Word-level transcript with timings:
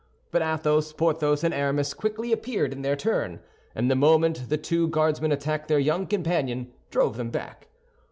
But 0.31 0.41
Athos, 0.41 0.93
Porthos, 0.93 1.43
and 1.43 1.53
Aramis 1.53 1.93
quickly 1.93 2.31
appeared 2.31 2.73
in 2.73 2.81
their 2.81 2.95
turn, 2.95 3.39
and 3.75 3.91
the 3.91 3.95
moment 3.95 4.49
the 4.49 4.57
two 4.57 4.87
Guardsmen 4.87 5.31
attacked 5.31 5.67
their 5.67 5.77
young 5.77 6.07
companion, 6.07 6.73
drove 6.89 7.17
them 7.17 7.29
back. 7.29 7.67